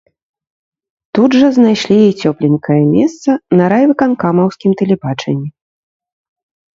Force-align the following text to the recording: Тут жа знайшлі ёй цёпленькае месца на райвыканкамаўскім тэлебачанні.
Тут 1.17 1.35
жа 1.41 1.49
знайшлі 1.57 1.95
ёй 2.05 2.13
цёпленькае 2.29 2.77
месца 2.95 3.29
на 3.59 3.67
райвыканкамаўскім 3.73 4.71
тэлебачанні. 4.81 5.49